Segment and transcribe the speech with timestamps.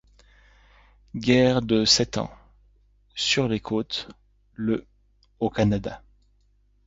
[1.15, 2.31] Guerre de Sept Ans:
[3.13, 4.09] sur les côtes,
[4.55, 4.87] le
[5.39, 6.01] au Canada.